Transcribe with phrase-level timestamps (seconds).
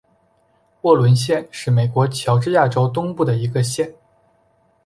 [0.81, 3.93] 沃伦县是美国乔治亚州东部的一个县。